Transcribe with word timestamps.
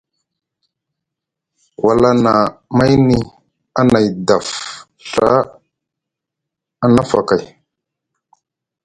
Wala 1.85 2.09
na 2.23 2.33
mayni 2.77 3.17
anay 3.79 4.07
daf 4.27 4.47
Ɵa 5.11 5.29
a 6.83 6.85
nafa 6.95 7.19
kay. 7.29 7.43